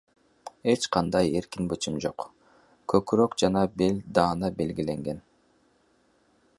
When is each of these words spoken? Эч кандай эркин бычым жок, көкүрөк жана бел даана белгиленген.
Эч 0.71 0.81
кандай 0.95 1.27
эркин 1.41 1.67
бычым 1.73 1.99
жок, 2.05 2.25
көкүрөк 2.95 3.37
жана 3.43 3.65
бел 3.83 4.01
даана 4.19 4.53
белгиленген. 4.63 5.23